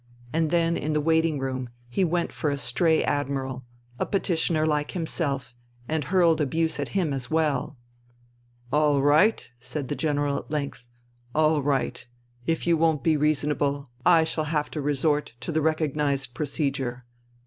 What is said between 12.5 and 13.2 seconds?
you won't be